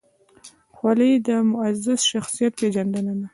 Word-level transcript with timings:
خولۍ 0.75 1.13
د 1.27 1.29
معزز 1.51 2.01
شخصیت 2.11 2.51
پېژندنه 2.59 3.13
ده. 3.19 3.25